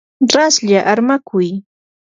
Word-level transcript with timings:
raslla 0.33 0.79
armakuy. 0.91 1.47